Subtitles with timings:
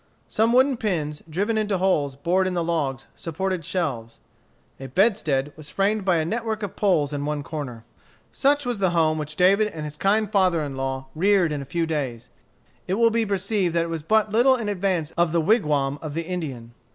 [0.27, 4.19] Some wooden pins, driven into holes bored in the logs, supported shelves.
[4.79, 7.85] A bedstead was framed by a network of poles in one corner.
[8.31, 10.65] Such was the home which David and his kind father
[11.13, 12.31] reared in a few days.
[12.87, 16.15] It will be perceived that it was but little in advance of the wigwam of
[16.15, 16.73] the Indian.